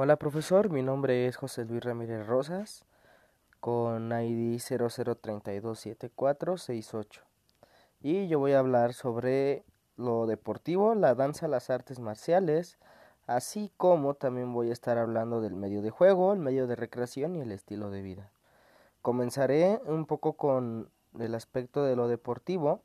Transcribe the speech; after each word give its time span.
Hola 0.00 0.14
profesor, 0.14 0.70
mi 0.70 0.80
nombre 0.80 1.26
es 1.26 1.36
José 1.36 1.64
Luis 1.64 1.82
Ramírez 1.82 2.24
Rosas 2.24 2.84
con 3.58 4.12
ID 4.12 4.60
00327468 4.60 7.22
y 8.00 8.28
yo 8.28 8.38
voy 8.38 8.52
a 8.52 8.60
hablar 8.60 8.94
sobre 8.94 9.64
lo 9.96 10.28
deportivo, 10.28 10.94
la 10.94 11.16
danza, 11.16 11.48
las 11.48 11.68
artes 11.68 11.98
marciales, 11.98 12.78
así 13.26 13.72
como 13.76 14.14
también 14.14 14.52
voy 14.52 14.70
a 14.70 14.72
estar 14.72 14.98
hablando 14.98 15.40
del 15.40 15.56
medio 15.56 15.82
de 15.82 15.90
juego, 15.90 16.32
el 16.32 16.38
medio 16.38 16.68
de 16.68 16.76
recreación 16.76 17.34
y 17.34 17.40
el 17.40 17.50
estilo 17.50 17.90
de 17.90 18.02
vida. 18.02 18.30
Comenzaré 19.02 19.80
un 19.84 20.06
poco 20.06 20.34
con 20.34 20.90
el 21.18 21.34
aspecto 21.34 21.82
de 21.82 21.96
lo 21.96 22.06
deportivo, 22.06 22.82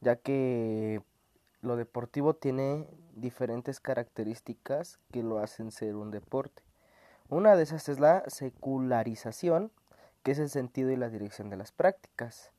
ya 0.00 0.16
que 0.16 1.02
lo 1.66 1.76
deportivo 1.76 2.34
tiene 2.34 2.88
diferentes 3.14 3.80
características 3.80 4.98
que 5.12 5.22
lo 5.22 5.38
hacen 5.38 5.72
ser 5.72 5.96
un 5.96 6.10
deporte. 6.10 6.62
Una 7.28 7.56
de 7.56 7.64
esas 7.64 7.88
es 7.88 7.98
la 7.98 8.22
secularización, 8.28 9.72
que 10.22 10.30
es 10.30 10.38
el 10.38 10.48
sentido 10.48 10.90
y 10.90 10.96
la 10.96 11.10
dirección 11.10 11.50
de 11.50 11.56
las 11.56 11.72
prácticas. 11.72 12.52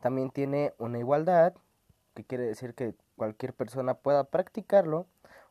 También 0.00 0.30
tiene 0.30 0.72
una 0.78 0.98
igualdad, 0.98 1.54
que 2.14 2.24
quiere 2.24 2.44
decir 2.44 2.74
que 2.74 2.94
cualquier 3.16 3.52
persona 3.52 3.94
pueda 3.94 4.24
practicarlo. 4.24 5.06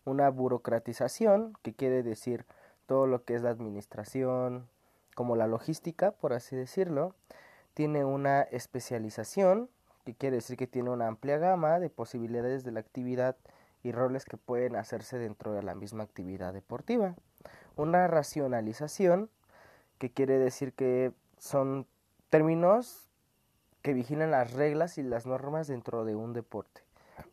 Una 0.06 0.30
burocratización, 0.30 1.54
que 1.62 1.74
quiere 1.74 2.04
decir 2.04 2.46
todo 2.88 3.08
lo 3.08 3.24
que 3.24 3.36
es 3.36 3.44
la 3.44 3.52
administración, 3.52 4.68
como 5.16 5.36
la 5.36 5.48
logística, 5.48 6.12
por 6.12 6.34
así 6.34 6.56
decirlo. 6.56 7.16
Tiene 7.74 8.06
una 8.06 8.42
especialización, 8.42 9.70
que 10.04 10.16
quiere 10.16 10.38
decir 10.38 10.58
que 10.58 10.68
tiene 10.68 10.90
una 10.90 11.08
amplia 11.08 11.38
gama 11.38 11.80
de 11.80 11.90
posibilidades 11.90 12.64
de 12.64 12.72
la 12.72 12.80
actividad 12.80 13.36
y 13.84 13.92
roles 13.92 14.26
que 14.26 14.38
pueden 14.38 14.76
hacerse 14.76 15.18
dentro 15.18 15.54
de 15.54 15.64
la 15.64 15.76
misma 15.76 16.04
actividad 16.04 16.54
deportiva. 16.54 17.16
Una 17.76 18.08
racionalización, 18.08 19.30
que 19.98 20.12
quiere 20.12 20.38
decir 20.38 20.74
que 20.74 21.14
son 21.38 21.88
términos 22.30 23.10
que 23.82 23.94
vigilan 23.94 24.32
las 24.32 24.54
reglas 24.54 24.98
y 24.98 25.04
las 25.04 25.26
normas 25.26 25.68
dentro 25.68 26.06
de 26.06 26.16
un 26.16 26.34
deporte 26.34 26.82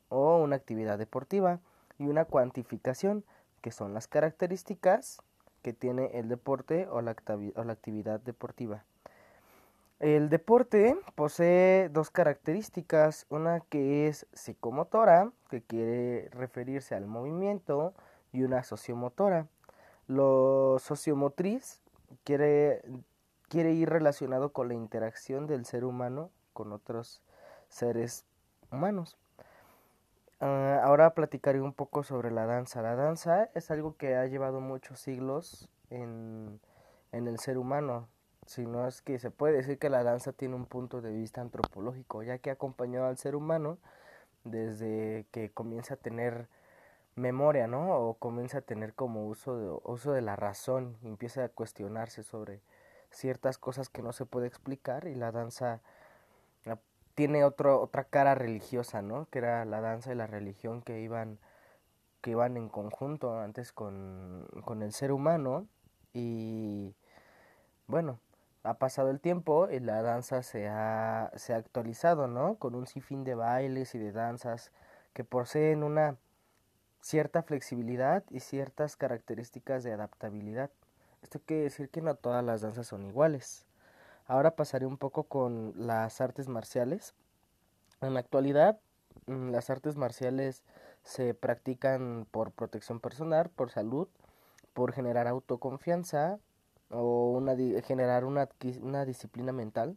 o 0.08 0.38
una 0.38 0.56
actividad 0.56 0.98
deportiva 0.98 1.60
y 1.98 2.06
una 2.06 2.24
cuantificación, 2.24 3.24
que 3.60 3.70
son 3.70 3.94
las 3.94 4.08
características 4.08 5.18
que 5.62 5.72
tiene 5.72 6.18
el 6.18 6.28
deporte 6.28 6.88
o 6.88 7.00
la, 7.02 7.14
o 7.54 7.64
la 7.64 7.72
actividad 7.72 8.20
deportiva. 8.20 8.84
El 10.00 10.30
deporte 10.30 10.96
posee 11.14 11.90
dos 11.90 12.10
características, 12.10 13.26
una 13.28 13.60
que 13.60 14.08
es 14.08 14.26
psicomotora, 14.32 15.30
que 15.50 15.60
quiere 15.62 16.30
referirse 16.30 16.94
al 16.94 17.06
movimiento, 17.06 17.92
y 18.32 18.42
una 18.42 18.62
sociomotora. 18.62 19.46
Lo 20.06 20.78
sociomotriz 20.78 21.82
quiere, 22.24 22.82
quiere 23.48 23.72
ir 23.72 23.90
relacionado 23.90 24.52
con 24.52 24.68
la 24.68 24.74
interacción 24.74 25.46
del 25.46 25.64
ser 25.66 25.84
humano 25.84 26.30
con 26.52 26.72
otros 26.72 27.22
seres 27.68 28.24
humanos. 28.72 29.16
Ah, 30.40 30.80
ahora 30.82 31.14
platicaré 31.14 31.60
un 31.60 31.72
poco 31.72 32.02
sobre 32.02 32.30
la 32.30 32.46
danza. 32.46 32.82
La 32.82 32.96
danza 32.96 33.50
es 33.54 33.70
algo 33.70 33.96
que 33.96 34.16
ha 34.16 34.26
llevado 34.26 34.60
muchos 34.60 34.98
siglos 34.98 35.68
en, 35.90 36.58
en 37.12 37.28
el 37.28 37.38
ser 37.38 37.58
humano 37.58 38.08
sino 38.50 38.88
es 38.88 39.00
que 39.00 39.20
se 39.20 39.30
puede 39.30 39.58
decir 39.58 39.78
que 39.78 39.88
la 39.88 40.02
danza 40.02 40.32
tiene 40.32 40.56
un 40.56 40.66
punto 40.66 41.00
de 41.00 41.12
vista 41.12 41.40
antropológico, 41.40 42.24
ya 42.24 42.38
que 42.38 42.50
ha 42.50 42.54
acompañado 42.54 43.06
al 43.06 43.16
ser 43.16 43.36
humano 43.36 43.78
desde 44.42 45.24
que 45.30 45.52
comienza 45.52 45.94
a 45.94 45.96
tener 45.96 46.48
memoria, 47.14 47.68
¿no? 47.68 47.96
O 47.96 48.14
comienza 48.14 48.58
a 48.58 48.62
tener 48.62 48.94
como 48.94 49.28
uso 49.28 49.56
de, 49.56 49.80
uso 49.84 50.12
de 50.12 50.22
la 50.22 50.34
razón, 50.34 50.96
y 51.02 51.06
empieza 51.06 51.44
a 51.44 51.48
cuestionarse 51.48 52.24
sobre 52.24 52.60
ciertas 53.10 53.56
cosas 53.56 53.88
que 53.88 54.02
no 54.02 54.12
se 54.12 54.26
puede 54.26 54.48
explicar 54.48 55.06
y 55.06 55.14
la 55.14 55.30
danza 55.30 55.80
ah, 56.66 56.78
tiene 57.14 57.44
otro, 57.44 57.80
otra 57.80 58.02
cara 58.02 58.34
religiosa, 58.34 59.00
¿no? 59.00 59.28
Que 59.30 59.38
era 59.38 59.64
la 59.64 59.80
danza 59.80 60.12
y 60.12 60.16
la 60.16 60.26
religión 60.26 60.82
que 60.82 61.00
iban 61.00 61.38
que 62.20 62.32
iban 62.32 62.56
en 62.56 62.68
conjunto 62.68 63.38
antes 63.38 63.72
con, 63.72 64.48
con 64.64 64.82
el 64.82 64.92
ser 64.92 65.12
humano 65.12 65.68
y 66.12 66.94
bueno, 67.86 68.18
ha 68.62 68.74
pasado 68.74 69.10
el 69.10 69.20
tiempo 69.20 69.68
y 69.70 69.80
la 69.80 70.02
danza 70.02 70.42
se 70.42 70.68
ha, 70.68 71.30
se 71.36 71.54
ha 71.54 71.56
actualizado, 71.56 72.26
¿no? 72.26 72.56
Con 72.56 72.74
un 72.74 72.86
sinfín 72.86 73.24
de 73.24 73.34
bailes 73.34 73.94
y 73.94 73.98
de 73.98 74.12
danzas 74.12 74.70
que 75.12 75.24
poseen 75.24 75.82
una 75.82 76.16
cierta 77.00 77.42
flexibilidad 77.42 78.24
y 78.30 78.40
ciertas 78.40 78.96
características 78.96 79.82
de 79.82 79.92
adaptabilidad. 79.92 80.70
Esto 81.22 81.40
quiere 81.44 81.64
decir 81.64 81.88
que 81.90 82.02
no 82.02 82.14
todas 82.14 82.44
las 82.44 82.60
danzas 82.60 82.86
son 82.86 83.04
iguales. 83.04 83.66
Ahora 84.26 84.54
pasaré 84.56 84.86
un 84.86 84.98
poco 84.98 85.24
con 85.24 85.72
las 85.76 86.20
artes 86.20 86.48
marciales. 86.48 87.14
En 88.00 88.14
la 88.14 88.20
actualidad, 88.20 88.78
mm, 89.26 89.50
las 89.50 89.70
artes 89.70 89.96
marciales 89.96 90.62
se 91.02 91.34
practican 91.34 92.26
por 92.30 92.52
protección 92.52 93.00
personal, 93.00 93.50
por 93.50 93.70
salud, 93.70 94.08
por 94.74 94.92
generar 94.92 95.26
autoconfianza, 95.26 96.38
o 96.90 97.30
una, 97.30 97.56
generar 97.82 98.24
una, 98.24 98.48
una 98.82 99.04
disciplina 99.04 99.52
mental 99.52 99.96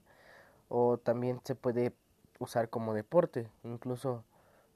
o 0.69 0.97
también 0.97 1.41
se 1.43 1.55
puede 1.55 1.93
usar 2.39 2.69
como 2.69 2.93
deporte. 2.93 3.49
Incluso 3.63 4.23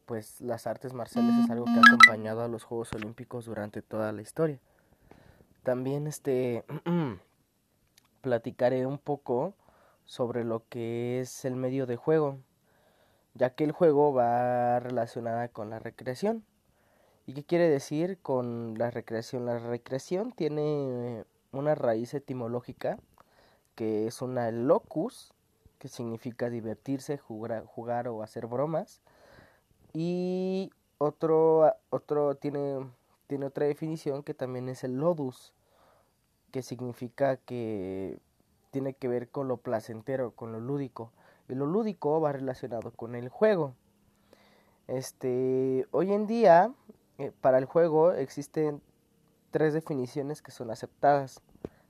pues 0.06 0.40
las 0.42 0.68
artes 0.68 0.94
marciales 0.94 1.46
es 1.46 1.50
algo 1.50 1.66
que 1.66 1.72
ha 1.72 1.82
acompañado 1.82 2.42
a 2.42 2.48
los 2.48 2.64
Juegos 2.64 2.94
Olímpicos 2.94 3.46
durante 3.46 3.82
toda 3.82 4.12
la 4.12 4.22
historia. 4.22 4.60
También 5.64 6.08
este 6.08 6.64
platicaré 8.22 8.86
un 8.86 8.98
poco 8.98 9.54
sobre 10.06 10.46
lo 10.46 10.64
que 10.70 11.20
es 11.20 11.44
el 11.46 11.56
medio 11.56 11.86
de 11.86 11.98
juego 11.98 12.40
ya 13.38 13.52
que 13.52 13.64
el 13.64 13.72
juego 13.72 14.14
va 14.14 14.80
relacionada 14.80 15.48
con 15.48 15.70
la 15.70 15.80
recreación. 15.80 16.44
¿Y 17.26 17.34
qué 17.34 17.44
quiere 17.44 17.70
decir 17.70 18.18
con 18.22 18.78
la 18.78 18.90
recreación? 18.90 19.46
La 19.46 19.60
recreación 19.60 20.32
tiene 20.32 21.26
una 21.52 21.76
raíz 21.76 22.14
etimológica 22.14 22.98
que 23.78 24.08
es 24.08 24.24
una 24.24 24.50
locus, 24.50 25.32
que 25.78 25.88
significa 25.88 26.50
divertirse, 26.50 27.20
jugar, 27.20 27.64
jugar 27.64 28.08
o 28.08 28.24
hacer 28.24 28.48
bromas. 28.48 29.02
Y 29.94 30.72
otro, 30.98 31.72
otro 31.92 32.34
tiene, 32.36 32.88
tiene 33.28 33.46
otra 33.46 33.68
definición 33.68 34.24
que 34.24 34.34
también 34.34 34.68
es 34.68 34.84
el 34.84 34.98
lodus, 34.98 35.54
que 36.52 36.64
significa 36.64 37.38
que 37.38 38.18
tiene 38.72 38.94
que 38.94 39.08
ver 39.08 39.30
con 39.30 39.48
lo 39.48 39.58
placentero, 39.58 40.32
con 40.32 40.52
lo 40.52 40.60
lúdico. 40.60 41.12
Y 41.48 41.54
lo 41.54 41.68
lúdico 41.68 42.20
va 42.20 42.32
relacionado 42.32 42.90
con 42.90 43.14
el 43.14 43.30
juego. 43.30 43.76
Este, 44.88 45.86
hoy 45.92 46.14
en 46.14 46.26
día, 46.26 46.74
eh, 47.20 47.32
para 47.42 47.60
el 47.60 47.66
juego 47.66 48.12
existen 48.14 48.82
tres 49.52 49.74
definiciones 49.74 50.42
que 50.42 50.52
son 50.52 50.72
aceptadas. 50.72 51.42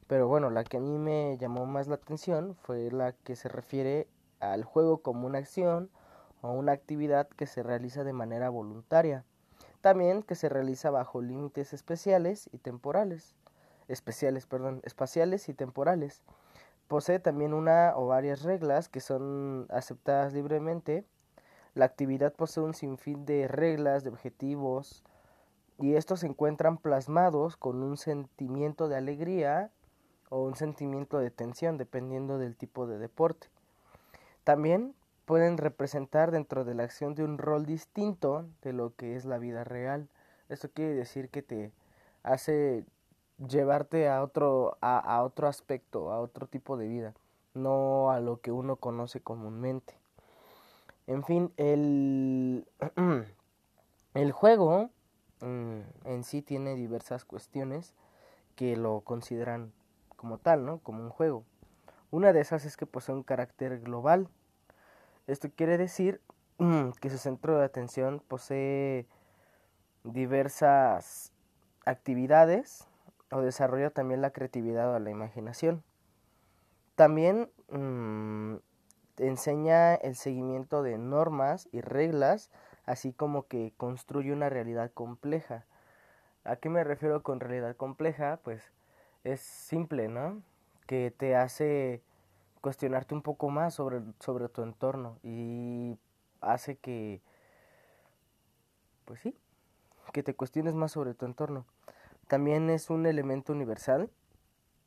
Pero 0.08 0.28
bueno, 0.28 0.50
la 0.50 0.64
que 0.64 0.78
a 0.78 0.80
mí 0.80 0.98
me 0.98 1.38
llamó 1.38 1.66
más 1.66 1.88
la 1.88 1.96
atención 1.96 2.56
fue 2.56 2.90
la 2.92 3.12
que 3.12 3.36
se 3.36 3.50
refiere 3.50 4.08
al 4.40 4.64
juego 4.64 5.00
como 5.02 5.28
una 5.28 5.40
acción 5.40 5.90
o 6.42 6.52
una 6.52 6.72
actividad 6.72 7.28
que 7.28 7.48
se 7.48 7.64
realiza 7.64 8.04
de 8.04 8.14
manera 8.14 8.50
voluntaria. 8.50 9.26
También 9.82 10.24
que 10.24 10.36
se 10.36 10.50
realiza 10.50 10.92
bajo 10.92 11.22
límites 11.22 11.74
especiales 11.74 12.50
y 12.52 12.58
temporales. 12.58 13.36
Especiales, 13.88 14.46
perdón, 14.46 14.82
espaciales 14.84 15.50
y 15.50 15.54
temporales. 15.54 16.22
Posee 16.88 17.20
también 17.20 17.54
una 17.54 17.94
o 17.96 18.08
varias 18.08 18.44
reglas 18.44 18.90
que 18.90 19.02
son 19.02 19.66
aceptadas 19.70 20.34
libremente. 20.34 21.06
La 21.74 21.86
actividad 21.86 22.34
posee 22.34 22.64
un 22.64 22.74
sinfín 22.74 23.26
de 23.26 23.48
reglas, 23.48 24.04
de 24.04 24.10
objetivos, 24.10 25.04
y 25.80 25.96
estos 25.96 26.22
se 26.22 26.28
encuentran 26.28 26.78
plasmados 26.78 27.56
con 27.56 27.84
un 27.84 27.98
sentimiento 27.98 28.88
de 28.88 28.98
alegría 28.98 29.72
o 30.30 30.44
un 30.44 30.56
sentimiento 30.56 31.20
de 31.20 31.32
tensión 31.32 31.78
dependiendo 31.78 32.38
del 32.38 32.56
tipo 32.56 32.88
de 32.88 32.98
deporte. 32.98 33.48
También 34.44 34.96
pueden 35.26 35.58
representar 35.58 36.32
dentro 36.32 36.64
de 36.64 36.74
la 36.74 36.84
acción 36.84 37.14
de 37.14 37.24
un 37.24 37.38
rol 37.38 37.66
distinto 37.66 38.46
de 38.62 38.74
lo 38.74 38.96
que 38.96 39.16
es 39.16 39.26
la 39.26 39.38
vida 39.38 39.64
real. 39.64 40.08
Esto 40.50 40.70
quiere 40.70 40.94
decir 40.94 41.30
que 41.30 41.42
te 41.42 41.72
hace 42.24 42.86
llevarte 43.38 44.10
a 44.10 44.24
otro, 44.24 44.78
a, 44.82 45.22
otro 45.24 45.48
aspecto, 45.48 46.12
a 46.12 46.20
otro 46.20 46.48
tipo 46.48 46.78
de 46.78 46.88
vida, 46.88 47.14
no 47.54 48.10
a 48.10 48.20
lo 48.20 48.42
que 48.42 48.52
uno 48.52 48.78
conoce 48.78 49.22
comúnmente. 49.22 49.96
En 51.06 51.24
fin, 51.24 51.52
el, 51.58 52.68
el 54.14 54.32
juego 54.32 54.90
en 55.42 56.24
sí 56.24 56.42
tiene 56.42 56.76
diversas 56.76 57.26
cuestiones 57.26 57.94
que 58.56 58.76
lo 58.76 59.02
consideran 59.02 59.72
como 60.16 60.38
tal, 60.40 60.66
¿no? 60.66 60.80
Como 60.80 61.04
un 61.04 61.10
juego. 61.10 61.44
Una 62.10 62.34
de 62.34 62.42
esas 62.42 62.66
es 62.66 62.78
que 62.78 62.86
posee 62.86 63.16
un 63.16 63.24
carácter 63.24 63.80
global. 63.80 64.30
Esto 65.28 65.50
quiere 65.56 65.78
decir 65.78 66.22
que 67.02 67.10
su 67.10 67.18
centro 67.18 67.58
de 67.60 67.66
atención 67.66 68.22
posee 68.28 69.06
diversas 70.04 71.32
actividades 71.86 72.88
o 73.32 73.42
desarrolla 73.42 73.90
también 73.90 74.22
la 74.22 74.32
creatividad 74.32 74.94
o 74.94 75.00
la 75.00 75.10
imaginación. 75.10 75.84
También 76.96 77.52
mm, 77.70 78.56
enseña 79.18 79.96
el 79.96 80.16
seguimiento 80.16 80.82
de 80.82 80.98
normas 80.98 81.68
y 81.72 81.82
reglas, 81.82 82.50
así 82.88 83.14
como 83.14 83.48
que 83.48 83.74
construye 83.78 84.34
una 84.34 84.50
realidad 84.50 84.92
compleja. 84.92 85.66
¿A 86.44 86.56
qué 86.56 86.70
me 86.70 86.84
refiero 86.84 87.22
con 87.22 87.40
realidad 87.40 87.76
compleja? 87.76 88.40
Pues 88.44 88.64
es 89.24 89.42
simple, 89.42 90.08
¿no? 90.08 90.42
Que 90.88 91.12
te 91.12 91.36
hace 91.36 92.02
cuestionarte 92.62 93.14
un 93.14 93.22
poco 93.22 93.50
más 93.50 93.76
sobre, 93.76 94.02
sobre 94.20 94.50
tu 94.50 94.64
entorno 94.64 95.20
y 95.22 95.98
hace 96.42 96.78
que, 96.78 97.22
pues 99.06 99.20
sí, 99.20 99.36
que 100.14 100.24
te 100.24 100.34
cuestiones 100.34 100.74
más 100.74 100.94
sobre 100.94 101.14
tu 101.14 101.26
entorno. 101.26 101.66
También 102.28 102.70
es 102.70 102.90
un 102.90 103.06
elemento 103.06 103.52
universal 103.52 104.10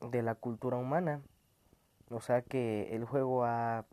de 0.01 0.23
la 0.23 0.35
cultura 0.35 0.79
humana. 0.79 1.21
O 2.09 2.21
sea 2.21 2.41
que 2.43 2.95
el 2.97 3.05
juego 3.05 3.45
ha 3.45 3.85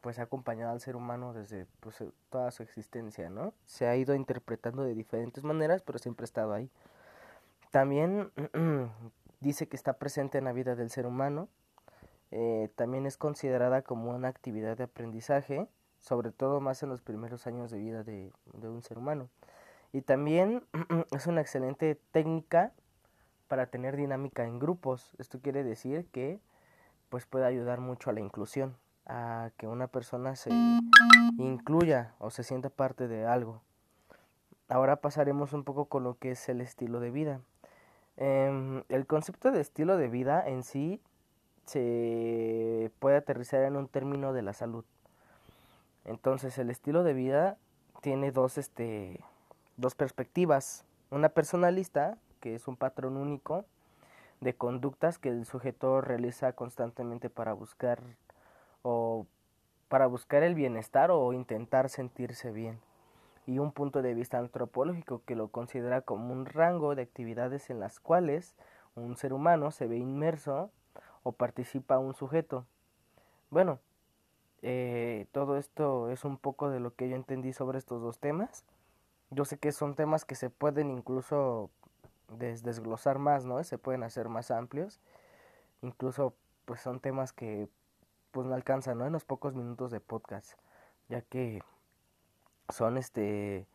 pues 0.00 0.18
ha 0.18 0.22
acompañado 0.22 0.72
al 0.72 0.80
ser 0.80 0.96
humano 0.96 1.32
desde 1.32 1.66
pues, 1.80 2.02
toda 2.30 2.50
su 2.50 2.62
existencia, 2.62 3.30
¿no? 3.30 3.52
Se 3.66 3.86
ha 3.86 3.96
ido 3.96 4.14
interpretando 4.14 4.82
de 4.82 4.94
diferentes 4.94 5.44
maneras, 5.44 5.82
pero 5.82 5.98
siempre 5.98 6.24
ha 6.24 6.26
estado 6.26 6.52
ahí. 6.52 6.70
También 7.70 8.30
dice 9.40 9.68
que 9.68 9.76
está 9.76 9.94
presente 9.94 10.38
en 10.38 10.44
la 10.44 10.52
vida 10.52 10.74
del 10.74 10.90
ser 10.90 11.06
humano. 11.06 11.48
Eh, 12.30 12.70
también 12.76 13.06
es 13.06 13.16
considerada 13.16 13.82
como 13.82 14.14
una 14.14 14.28
actividad 14.28 14.76
de 14.76 14.84
aprendizaje, 14.84 15.66
sobre 16.00 16.30
todo 16.30 16.60
más 16.60 16.82
en 16.82 16.88
los 16.88 17.02
primeros 17.02 17.46
años 17.46 17.70
de 17.70 17.78
vida 17.78 18.02
de, 18.02 18.32
de 18.54 18.68
un 18.68 18.82
ser 18.82 18.98
humano. 18.98 19.28
Y 19.92 20.02
también 20.02 20.64
es 21.10 21.26
una 21.26 21.40
excelente 21.40 21.96
técnica 22.12 22.72
para 23.48 23.66
tener 23.66 23.96
dinámica 23.96 24.44
en 24.44 24.58
grupos. 24.58 25.12
Esto 25.18 25.40
quiere 25.40 25.64
decir 25.64 26.06
que 26.12 26.40
pues 27.08 27.26
puede 27.26 27.44
ayudar 27.44 27.80
mucho 27.80 28.08
a 28.08 28.12
la 28.12 28.20
inclusión, 28.20 28.76
a 29.10 29.50
que 29.56 29.66
una 29.66 29.88
persona 29.88 30.36
se 30.36 30.50
incluya 31.36 32.14
o 32.18 32.30
se 32.30 32.44
sienta 32.44 32.70
parte 32.70 33.08
de 33.08 33.26
algo. 33.26 33.60
Ahora 34.68 34.96
pasaremos 34.96 35.52
un 35.52 35.64
poco 35.64 35.86
con 35.86 36.04
lo 36.04 36.16
que 36.16 36.30
es 36.30 36.48
el 36.48 36.60
estilo 36.60 37.00
de 37.00 37.10
vida. 37.10 37.40
Em, 38.16 38.84
el 38.88 39.06
concepto 39.06 39.50
de 39.50 39.60
estilo 39.60 39.96
de 39.96 40.08
vida 40.08 40.46
en 40.46 40.62
sí 40.62 41.00
se 41.66 42.92
puede 43.00 43.16
aterrizar 43.16 43.64
en 43.64 43.76
un 43.76 43.88
término 43.88 44.32
de 44.32 44.42
la 44.42 44.52
salud. 44.52 44.84
Entonces 46.04 46.56
el 46.58 46.70
estilo 46.70 47.02
de 47.02 47.12
vida 47.12 47.58
tiene 48.02 48.30
dos, 48.30 48.58
este, 48.58 49.20
dos 49.76 49.96
perspectivas. 49.96 50.84
Una 51.10 51.30
personalista, 51.30 52.16
que 52.40 52.54
es 52.54 52.68
un 52.68 52.76
patrón 52.76 53.16
único 53.16 53.64
de 54.40 54.54
conductas 54.54 55.18
que 55.18 55.30
el 55.30 55.46
sujeto 55.46 56.00
realiza 56.00 56.52
constantemente 56.52 57.28
para 57.28 57.52
buscar 57.52 58.00
o 58.82 59.26
para 59.88 60.06
buscar 60.06 60.42
el 60.42 60.54
bienestar 60.54 61.10
o 61.10 61.32
intentar 61.32 61.88
sentirse 61.88 62.52
bien 62.52 62.80
y 63.46 63.58
un 63.58 63.72
punto 63.72 64.02
de 64.02 64.14
vista 64.14 64.38
antropológico 64.38 65.22
que 65.24 65.34
lo 65.34 65.48
considera 65.48 66.02
como 66.02 66.32
un 66.32 66.46
rango 66.46 66.94
de 66.94 67.02
actividades 67.02 67.70
en 67.70 67.80
las 67.80 67.98
cuales 67.98 68.54
un 68.94 69.16
ser 69.16 69.32
humano 69.32 69.70
se 69.70 69.86
ve 69.86 69.96
inmerso 69.96 70.70
o 71.22 71.32
participa 71.32 71.98
un 71.98 72.14
sujeto. 72.14 72.66
Bueno, 73.50 73.80
eh, 74.62 75.26
todo 75.32 75.56
esto 75.56 76.10
es 76.10 76.24
un 76.24 76.38
poco 76.38 76.70
de 76.70 76.80
lo 76.80 76.94
que 76.94 77.08
yo 77.08 77.16
entendí 77.16 77.52
sobre 77.52 77.78
estos 77.78 78.00
dos 78.02 78.18
temas. 78.18 78.64
Yo 79.30 79.44
sé 79.44 79.58
que 79.58 79.72
son 79.72 79.94
temas 79.94 80.24
que 80.24 80.34
se 80.34 80.50
pueden 80.50 80.90
incluso 80.90 81.70
desglosar 82.28 83.18
más, 83.18 83.44
¿no? 83.44 83.62
Se 83.64 83.78
pueden 83.78 84.02
hacer 84.02 84.28
más 84.28 84.50
amplios. 84.50 85.00
Incluso 85.82 86.34
pues 86.64 86.80
son 86.80 87.00
temas 87.00 87.32
que 87.32 87.68
pues 88.30 88.46
no 88.46 88.54
alcanzan, 88.54 88.98
¿no? 88.98 89.06
En 89.06 89.12
los 89.12 89.24
pocos 89.24 89.54
minutos 89.54 89.90
de 89.90 90.00
podcast, 90.00 90.52
ya 91.08 91.22
que 91.22 91.62
son 92.68 92.96
este 92.96 93.66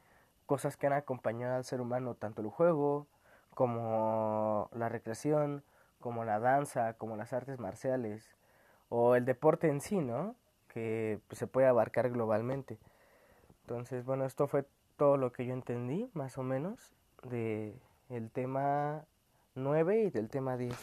cosas 0.46 0.78
que 0.78 0.88
han 0.88 0.94
acompañado 0.94 1.56
al 1.56 1.64
ser 1.64 1.82
humano, 1.82 2.16
tanto 2.16 2.42
el 2.42 2.50
juego 2.50 3.08
como 3.56 4.70
la 4.74 4.90
recreación, 4.90 5.64
como 6.00 6.24
la 6.24 6.40
danza, 6.40 6.94
como 6.94 7.16
las 7.16 7.34
artes 7.34 7.60
marciales 7.60 8.36
o 8.90 9.16
el 9.16 9.26
deporte 9.26 9.70
en 9.70 9.82
sí, 9.82 9.98
¿no? 9.98 10.36
Que 10.68 11.20
pues, 11.28 11.40
se 11.40 11.48
puede 11.48 11.68
abarcar 11.68 12.10
globalmente. 12.12 12.78
Entonces, 13.62 14.06
bueno, 14.06 14.26
esto 14.26 14.48
fue 14.48 14.66
todo 14.98 15.18
lo 15.18 15.32
que 15.32 15.46
yo 15.46 15.54
entendí, 15.54 16.10
más 16.14 16.38
o 16.38 16.44
menos, 16.44 16.94
de 17.24 17.80
el 18.10 18.30
tema 18.30 19.06
9 19.56 20.04
y 20.04 20.10
del 20.12 20.30
tema 20.30 20.58
10. 20.58 20.76